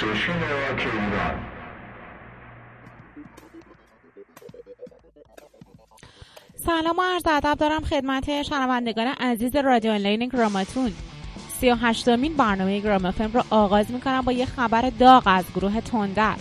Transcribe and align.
station 0.00 0.40
rock 0.40 0.78
ایران 0.78 1.40
سلام 6.56 6.98
و 6.98 7.02
عرض 7.02 7.22
ادب 7.26 7.58
دارم 7.58 7.80
خدمت 7.80 8.42
شنوندگان 8.42 9.06
عزیز 9.06 9.56
رادیو 9.56 9.92
آنلاین 9.92 10.28
گراماتون. 10.28 10.92
سی 11.60 11.70
و 11.70 11.74
هشتمین 11.74 12.36
برنامه 12.36 12.80
گراما 12.80 13.10
FM 13.10 13.30
رو 13.34 13.42
آغاز 13.50 13.90
می‌کنم 13.90 14.20
با 14.20 14.32
یه 14.32 14.46
خبر 14.46 14.90
داغ 14.98 15.22
از 15.26 15.44
گروه 15.54 15.80
تندر. 15.80 16.36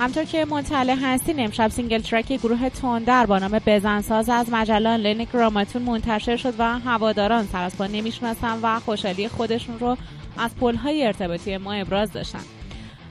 همونطور 0.00 0.24
که 0.24 0.44
مطلع 0.44 0.96
هستین 1.02 1.40
امشب 1.40 1.68
single 1.68 1.98
track 1.98 2.32
گروه 2.32 2.68
تندر 2.68 3.26
با 3.26 3.38
نام 3.38 3.60
بزنساز 3.66 4.28
از 4.28 4.52
مجله 4.52 4.88
آنلاین 4.88 5.26
گراماتون 5.32 5.82
منتشر 5.82 6.36
شد 6.36 6.54
و 6.58 6.78
هواداران 6.78 7.46
سر 7.46 7.62
از 7.62 7.78
پا 7.78 7.86
نمی‌شناسن 7.86 8.58
و 8.62 8.80
خوشحالی 8.80 9.28
خودشون 9.28 9.78
رو 9.78 9.96
از 10.38 10.56
پلهای 10.56 11.06
ارتباطی 11.06 11.56
ما 11.56 11.72
ابراز 11.72 12.12
داشتن. 12.12 12.59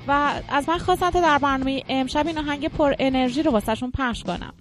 و 0.10 0.42
از 0.50 0.70
من 0.70 0.78
خواستن 0.78 1.10
تا 1.10 1.22
در 1.22 1.38
برنامه 1.38 1.84
امشب 1.90 2.28
این 2.28 2.38
آهنگ 2.38 2.68
پر 2.68 2.94
انرژی 3.00 3.44
رو 3.44 3.52
واسهشون 3.52 3.92
پخش 3.92 4.24
کنم. 4.24 4.54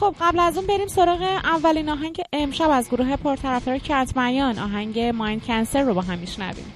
خب 0.00 0.14
قبل 0.20 0.38
از 0.38 0.56
اون 0.56 0.66
بریم 0.66 0.88
سراغ 0.88 1.22
اولین 1.22 1.88
آهنگ 1.88 2.22
امشب 2.32 2.70
از 2.70 2.90
گروه 2.90 3.16
پرطرفدار 3.16 3.78
کتمیان 3.78 4.58
آهنگ 4.58 5.00
مایند 5.00 5.44
کنسر 5.44 5.82
رو 5.82 5.94
با 5.94 6.02
هم 6.02 6.18
میشنویم. 6.18 6.72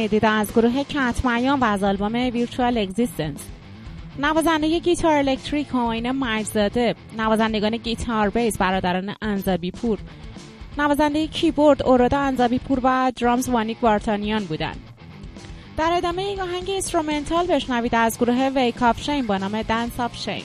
شنیدید 0.00 0.24
از 0.24 0.52
گروه 0.52 0.84
کتمیان 0.84 1.60
و 1.60 1.64
از 1.64 1.84
آلبوم 1.84 2.14
Virtual 2.14 2.78
Existence 2.78 3.40
نوازنده 4.18 4.78
گیتار 4.78 5.16
الکتریک 5.16 5.68
همایون 5.68 6.10
میرزاده 6.10 6.94
نوازندگان 7.18 7.76
گیتار 7.76 8.30
بیس 8.30 8.58
برادران 8.58 9.14
انزابی 9.22 9.70
پور 9.70 9.98
نوازنده 10.78 11.26
کیبورد 11.26 11.82
اورادا 11.82 12.18
انزابی 12.18 12.58
پور 12.58 12.80
و 12.82 13.12
drums 13.16 13.48
وانیک 13.48 13.82
وارتانیان 13.82 14.44
بودند. 14.44 14.80
در 15.76 15.92
ادامه 15.92 16.24
یک 16.24 16.38
آهنگ 16.38 16.70
instrumental 16.70 17.46
بشنوید 17.46 17.94
از 17.94 18.18
گروه 18.18 18.48
Wake 18.54 18.82
of 18.82 19.02
شین 19.02 19.26
با 19.26 19.36
نام 19.36 19.62
Dance 19.62 20.00
of 20.00 20.16
شین 20.16 20.44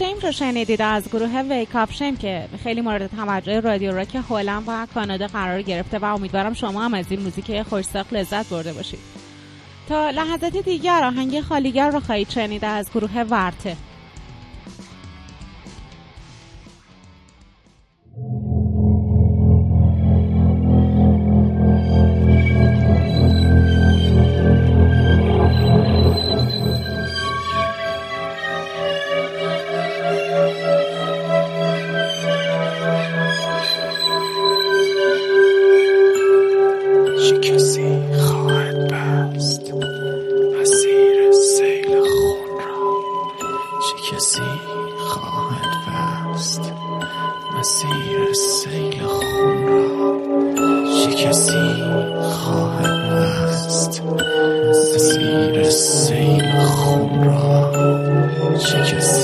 شیم 0.00 0.18
رو 0.22 0.32
شنیدید 0.32 0.82
از 0.82 1.08
گروه 1.08 1.42
ویکاپ 1.42 1.92
شیم 1.92 2.16
که 2.16 2.48
خیلی 2.62 2.80
مورد 2.80 3.06
توجه 3.06 3.60
رادیو 3.60 3.92
راک 3.92 4.16
هلند 4.30 4.64
و 4.66 4.86
کانادا 4.94 5.26
قرار 5.26 5.62
گرفته 5.62 5.98
و 5.98 6.04
امیدوارم 6.04 6.54
شما 6.54 6.82
هم 6.82 6.94
از 6.94 7.06
این 7.10 7.20
موزیک 7.20 7.62
خوشساق 7.62 8.06
لذت 8.12 8.48
برده 8.48 8.72
باشید. 8.72 8.98
تا 9.88 10.10
لحظات 10.10 10.56
دیگر 10.56 11.04
آهنگ 11.04 11.40
خالیگر 11.40 11.90
رو 11.90 12.00
خواهید 12.00 12.30
شنید 12.30 12.64
از 12.64 12.90
گروه 12.94 13.22
ورته. 13.22 13.76
خالیگری 58.65 59.18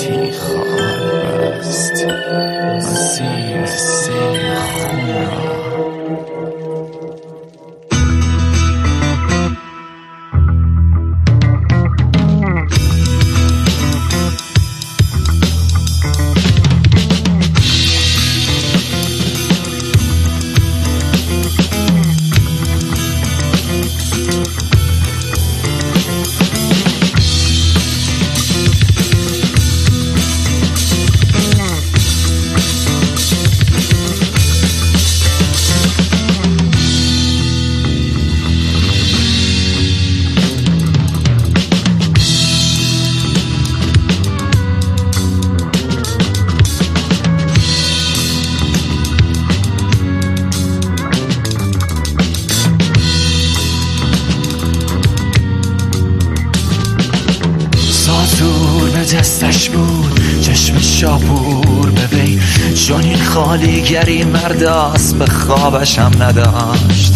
مرداست 64.56 65.18
به 65.18 65.26
خوابشم 65.26 66.10
نداشت. 66.20 67.12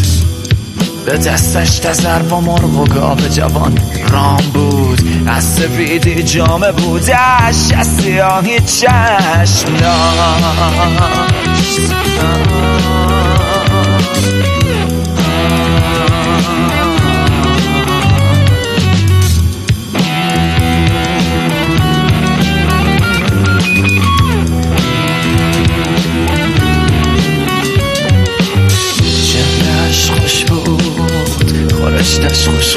به 1.07 1.19
دستش 1.19 1.79
تزر 1.79 2.19
با 2.19 2.41
مرغ 2.41 2.79
و 2.79 2.85
گاب 2.85 3.29
جوان 3.29 3.79
رام 4.11 4.43
بود. 4.55 5.01
از 5.27 5.45
سفیدی 5.45 6.23
جامه 6.23 6.73
بودش 6.73 7.73
از 7.77 7.87
سیاهی 7.87 8.61
چشم 8.61 9.77
داشت. 9.81 10.91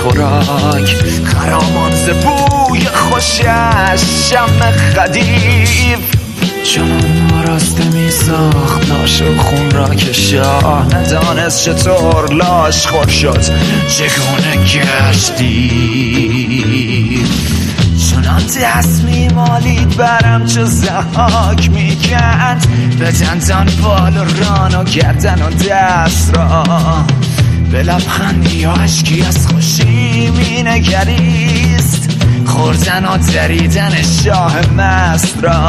خوراک. 0.03 0.95
خرامان 1.25 1.91
ز 1.91 2.09
بوی 2.09 2.85
خوشش 2.85 4.03
شم 4.29 4.59
خدیف. 4.95 5.99
چون 6.73 7.01
آراسته 7.39 7.83
می 7.83 8.11
ساخت 8.11 8.89
لاش 8.91 9.21
و 9.21 9.37
خون 9.37 9.71
را 9.71 9.95
که 9.95 10.13
شاه 10.13 10.85
ندانست 10.95 11.63
چطور 11.63 12.33
لاش 12.33 12.87
خور 12.87 13.07
شد. 13.07 13.41
چگونه 13.87 14.55
گشتی؟ 14.65 15.63
چنان 18.09 18.43
می 19.03 19.27
مالید 19.27 19.97
برم 19.97 20.45
چو 20.45 20.65
زهاک 20.65 21.69
می 21.71 21.97
کند 21.97 22.67
به 22.99 23.11
دندان 23.11 23.69
بال 23.83 24.17
و 24.17 24.23
ران 24.23 24.75
و 24.75 24.83
گردن 24.83 25.41
و 25.41 25.49
دست 25.49 26.37
را. 26.37 26.63
به 27.73 27.83
لبخندی 27.83 28.55
یا 28.55 28.71
عشقی 28.71 29.21
از 29.21 29.47
خوشی 29.47 30.29
می 30.29 30.63
نگریست 30.63 32.09
خوردن 32.45 33.05
و 33.05 33.17
دریدن 33.17 34.01
شاه 34.01 34.71
مست 34.77 35.43
را. 35.43 35.67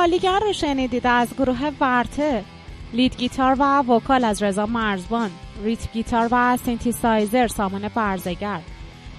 آهنگ 0.00 0.10
خالیگر 0.10 0.40
رو 0.40 0.52
شنیدید 0.52 1.06
از 1.06 1.28
گروه 1.38 1.70
ورته. 1.80 2.44
lead 2.92 3.16
guitar 3.16 3.56
و 3.58 3.78
vocal 3.78 4.24
از 4.24 4.42
رضا 4.42 4.66
مرزبان. 4.66 5.30
rhythm 5.64 5.92
guitar 5.92 6.28
و 6.30 6.56
سینتی 6.56 6.92
سایزر 6.92 7.48
سامان 7.48 7.88
برزگر. 7.88 8.60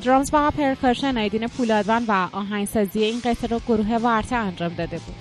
drums 0.03 0.29
و 0.33 0.51
percussion 0.51 1.17
ایدین 1.17 1.47
پولادوان 1.47 2.05
و 2.07 2.27
آهنگسازی 2.31 3.03
این 3.03 3.19
قطعه 3.19 3.49
رو 3.49 3.59
گروه 3.67 3.95
ورته 3.97 4.35
انجام 4.35 4.73
داده 4.73 4.97
بود. 4.97 5.15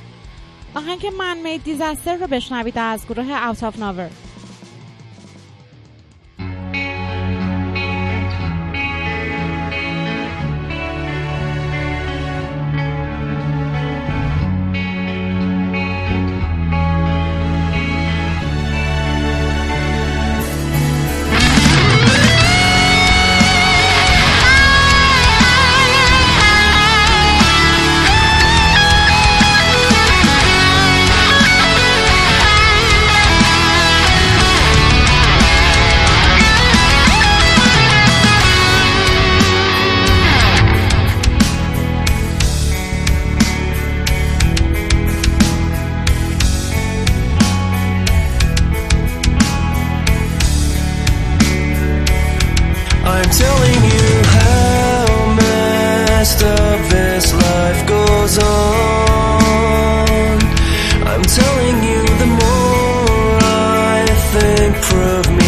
آهنگ 0.75 1.07
Man-Made 1.19 1.65
Disaster 1.65 2.17
رو 2.17 2.27
بشنوید 2.27 2.79
از 2.79 3.07
گروه 3.07 3.49
Out 3.49 3.65
of 3.65 3.79
Nowhere. 3.79 4.11
I'm 53.13 53.29
telling 53.31 53.81
you 53.93 54.09
how 54.39 55.35
messed 55.41 56.43
up 56.45 56.81
this 56.91 57.33
life 57.35 57.81
goes 57.87 58.39
on. 58.39 60.39
I'm 61.11 61.23
telling 61.39 61.77
you 61.91 62.01
the 62.23 62.31
more 62.41 63.39
I 63.43 64.07
think, 64.33 64.73
prove 64.89 65.29
me. 65.37 65.40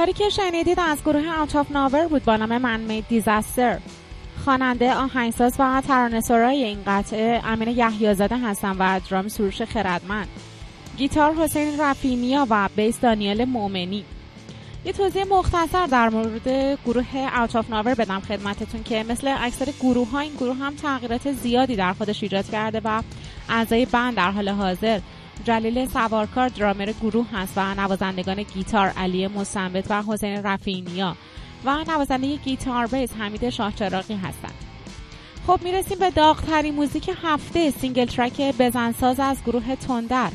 کاری 0.00 0.12
که 0.12 0.28
شنیدید 0.28 0.80
از 0.80 1.02
گروه 1.02 1.40
Out 1.40 1.56
of 1.56 1.70
Nowhere 1.70 2.08
بود 2.08 2.24
با 2.24 2.36
نام 2.36 2.58
Man-Made 2.58 3.08
Disaster 3.08 3.78
خواننده 4.44 4.94
آهنگساز 4.94 5.54
و 5.58 5.82
ترانه‌سرای 5.88 6.64
این 6.64 6.78
قطعه 6.86 7.40
امین 7.44 7.68
یحیازاده 7.68 8.38
هستن 8.38 8.76
و 8.78 9.00
درام 9.10 9.28
سروش 9.28 9.62
خردمند. 9.62 10.28
گیتار 10.96 11.34
حسین 11.34 11.80
رفینیا 11.80 12.46
و 12.50 12.68
bass 12.76 13.00
دانیل 13.00 13.44
مومنی. 13.44 14.04
یه 14.84 14.92
توضیح 14.92 15.24
مختصر 15.24 15.86
در 15.86 16.08
مورد 16.08 16.78
گروه 16.84 17.16
Out 17.40 17.56
of 17.56 17.70
Nowhere 17.70 17.94
بدم 17.94 18.20
خدمتتون 18.20 18.82
که 18.82 19.04
مثل 19.08 19.34
اکثر 19.38 19.72
گروه 19.80 20.10
ها 20.10 20.18
این 20.18 20.34
گروه 20.34 20.56
هم 20.56 20.74
تغییرات 20.74 21.32
زیادی 21.32 21.76
در 21.76 21.92
خودش 21.92 22.22
ایجاد 22.22 22.50
کرده 22.50 22.80
و 22.84 23.02
اعضای 23.48 23.86
band 23.86 24.14
در 24.14 24.30
حال 24.30 24.48
حاضر. 24.48 25.00
جلیل 25.44 25.86
سوارکار 25.88 26.48
درامر 26.48 26.92
گروه 27.02 27.26
هست 27.32 27.52
و 27.56 27.74
نوازندگان 27.74 28.42
گیتار 28.42 28.88
علی 28.88 29.28
مصنبت 29.28 29.86
و 29.90 30.02
حسین 30.02 30.42
رفینیا 30.42 31.16
و 31.64 31.84
نوازنده 31.88 32.36
گیتار 32.36 32.86
bass 32.86 33.12
حمید 33.12 33.50
شاهچراقی 33.50 34.14
هستند. 34.14 34.54
خب 35.46 35.60
می‌رسیم 35.62 35.98
به 35.98 36.10
داغترین 36.10 36.74
موزیک 36.74 37.10
هفته 37.22 37.70
single 37.70 38.04
track 38.04 38.40
بزنساز 38.58 39.20
از 39.20 39.44
گروه 39.46 39.76
تندر. 39.76 40.30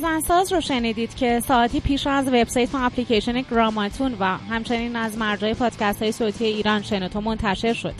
ترک 0.00 0.12
بزنساز 0.12 0.52
رو 0.52 0.60
شنیدید 0.60 1.14
که 1.14 1.40
ساعتی 1.40 1.80
پیش 1.80 2.06
از 2.06 2.28
وبسایت 2.28 2.74
و 2.74 2.78
اپلیکیشن 2.80 3.40
گراماتون 3.40 4.16
و 4.20 4.24
همچنین 4.24 4.96
از 4.96 5.18
مرجع 5.18 5.54
پادکست 5.54 6.02
های 6.02 6.12
صوتی 6.12 6.44
ایران 6.44 6.82
شنوتو 6.82 7.20
منتشر 7.20 7.72
شد. 7.72 7.94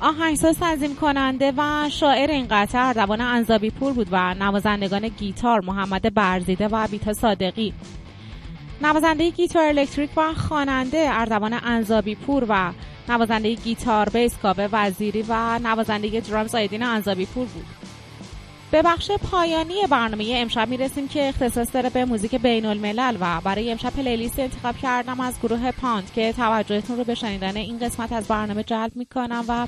آهنگساز 0.00 0.58
تنظیم 0.58 0.94
کننده 0.94 1.52
و 1.56 1.88
شاعر 1.90 2.30
این 2.30 2.46
قطعه 2.50 2.80
اردوان 2.80 3.20
انزابی 3.20 3.70
پور 3.70 3.92
بود 3.92 4.08
و 4.10 4.34
نوازندگان 4.34 5.08
گیتار 5.08 5.60
محمد 5.60 6.14
برزیده 6.14 6.68
و 6.68 6.86
بیتا 6.86 7.12
صادقی. 7.12 7.74
نوازنده 8.82 9.30
گیتار 9.30 9.62
الکتریک 9.62 10.10
و 10.16 10.34
خواننده 10.34 11.08
اردوان 11.10 11.52
انزابی 11.64 12.14
پور 12.14 12.46
و 12.48 12.72
نوازنده 13.08 13.54
گیتار 13.54 14.08
بیس 14.08 14.38
کاوه 14.42 14.68
وزیری 14.72 15.24
و 15.28 15.58
نوازنده 15.58 16.20
درامز 16.20 16.54
آیدین 16.54 16.82
انزابی 16.82 17.26
پور 17.26 17.46
بود. 17.46 17.85
به 18.70 18.82
بخش 18.82 19.10
پایانی 19.10 19.74
برنامه 19.90 20.32
امشب 20.36 20.68
می‌رسیم 20.68 21.08
که 21.08 21.28
اختصاص 21.28 21.68
داره 21.72 21.90
به 21.90 22.04
موزیک 22.04 22.34
بین 22.34 22.66
الملل 22.66 23.16
و 23.20 23.40
برای 23.40 23.70
امشب 23.72 23.90
پلیلیست 23.90 24.38
انتخاب 24.38 24.76
کردم 24.76 25.20
از 25.20 25.40
گروه 25.42 25.70
پاند 25.70 26.12
که 26.14 26.32
توجهتون 26.32 26.96
رو 26.96 27.04
به 27.04 27.14
شنیدن 27.14 27.56
این 27.56 27.78
قسمت 27.78 28.12
از 28.12 28.28
برنامه 28.28 28.62
جلب 28.62 28.92
می‌کنم 28.96 29.44
و 29.48 29.66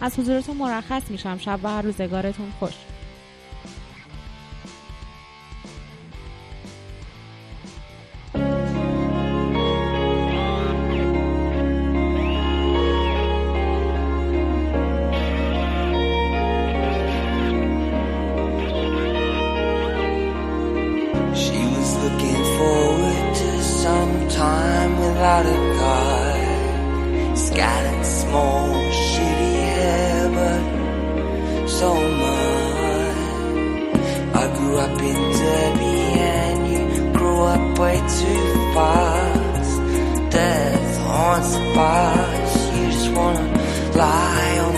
از 0.00 0.18
حضورتون 0.18 0.56
مرخص 0.56 1.02
میشم. 1.10 1.38
شب 1.38 1.60
و 1.62 1.82
روزگارتون 1.82 2.52
خوش. 2.58 2.74
scattered 27.36 28.04
small, 28.04 28.68
shitty 28.90 29.54
hair, 29.68 30.28
but 30.34 31.68
so 31.68 31.94
much. 31.94 33.16
I 34.34 34.44
grew 34.56 34.76
up 34.78 35.00
in 35.00 35.18
Derby 35.38 35.98
and 36.18 36.58
you 36.72 37.12
grew 37.12 37.40
up 37.42 37.78
way 37.78 37.96
too 37.98 38.44
fast. 38.74 39.74
Death 40.32 40.94
the 41.52 41.60
you 42.76 42.86
just 42.90 43.10
wanna 43.12 43.46
lie 43.94 44.58
on 44.64 44.77